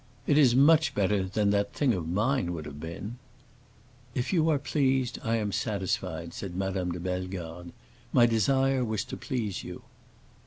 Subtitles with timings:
[0.25, 3.19] It is much better than that thing of mine would have been."
[4.15, 7.71] "If you are pleased I am satisfied," said Madame de Bellegarde.
[8.11, 9.83] "My desire was to please you."